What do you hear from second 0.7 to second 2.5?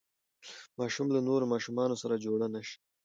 ماشوم له نورو ماشومانو سره جوړ